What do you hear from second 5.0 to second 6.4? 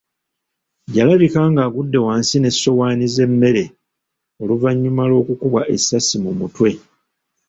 lw’okukubwa essasi mu